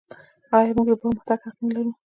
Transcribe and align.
آیا 0.57 0.71
موږ 0.75 0.87
د 0.89 0.93
پرمختګ 1.01 1.39
حق 1.45 1.57
نلرو؟ 1.65 1.91